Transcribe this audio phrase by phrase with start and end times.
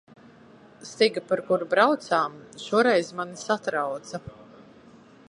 [0.91, 4.23] Stiga, pa kuru braucām, šoreiz mani satrauca.